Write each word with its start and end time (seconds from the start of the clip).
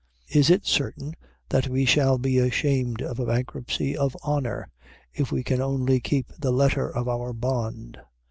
Is 0.33 0.49
it 0.49 0.65
certain 0.65 1.13
that 1.49 1.67
we 1.67 1.85
shall 1.85 2.17
be 2.17 2.39
ashamed 2.39 3.03
of 3.03 3.19
a 3.19 3.25
bankruptcy 3.27 3.95
of 3.95 4.17
honor, 4.23 4.67
if 5.13 5.31
we 5.31 5.43
can 5.43 5.61
only 5.61 5.99
keep 5.99 6.33
the 6.39 6.49
letter 6.51 6.89
of 6.89 7.07
our 7.07 7.33
bond? 7.33 7.99